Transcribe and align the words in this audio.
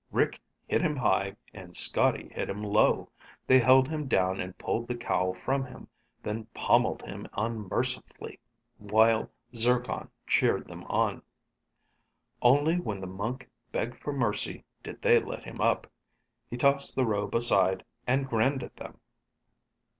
Rick 0.11 0.41
hit 0.67 0.81
him 0.81 0.95
high 0.95 1.35
and 1.53 1.75
Scotty 1.75 2.29
hit 2.29 2.49
him 2.49 2.63
low. 2.63 3.11
They 3.45 3.59
held 3.59 3.87
him 3.87 4.07
down 4.07 4.39
and 4.39 4.57
pulled 4.57 4.87
the 4.87 4.95
cowl 4.97 5.35
from 5.35 5.63
him, 5.63 5.87
then 6.23 6.47
pommeled 6.55 7.03
him 7.03 7.27
unmercifully, 7.33 8.39
while 8.79 9.29
Zircon 9.55 10.09
cheered 10.25 10.67
them 10.67 10.85
on. 10.85 11.21
Only 12.41 12.79
when 12.79 12.99
the 12.99 13.05
monk 13.05 13.47
begged 13.71 13.99
for 14.01 14.11
mercy 14.11 14.63
did 14.81 15.03
they 15.03 15.19
let 15.19 15.43
him 15.43 15.61
up. 15.61 15.85
He 16.49 16.57
tossed 16.57 16.95
the 16.95 17.05
robe 17.05 17.35
aside 17.35 17.85
and 18.07 18.27
grinned 18.27 18.63
at 18.63 18.77
them. 18.77 18.99